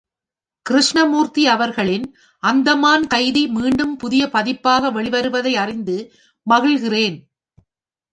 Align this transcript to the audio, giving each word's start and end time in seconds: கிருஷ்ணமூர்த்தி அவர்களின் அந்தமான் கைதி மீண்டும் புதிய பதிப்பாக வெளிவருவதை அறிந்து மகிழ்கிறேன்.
கிருஷ்ணமூர்த்தி 0.65 1.43
அவர்களின் 1.47 2.05
அந்தமான் 2.43 3.05
கைதி 3.07 3.43
மீண்டும் 3.47 3.93
புதிய 3.97 4.23
பதிப்பாக 4.27 4.91
வெளிவருவதை 4.91 5.53
அறிந்து 5.55 5.97
மகிழ்கிறேன். 6.47 7.17